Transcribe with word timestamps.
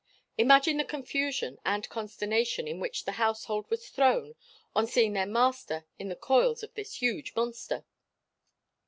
imagine 0.39 0.77
the 0.77 0.83
confusion 0.83 1.59
and 1.63 1.87
consternation 1.89 2.67
in 2.67 2.79
which 2.79 3.05
the 3.05 3.11
household 3.21 3.69
was 3.69 3.87
thrown 3.87 4.33
on 4.75 4.87
seeing 4.87 5.13
their 5.13 5.27
master 5.27 5.85
in 5.99 6.09
the 6.09 6.15
coils 6.15 6.63
of 6.63 6.73
this 6.73 6.95
huge 7.03 7.35
monster. 7.35 7.85